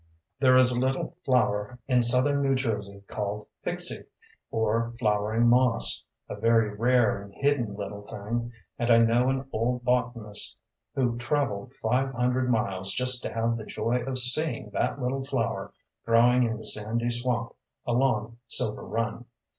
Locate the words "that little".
14.71-15.21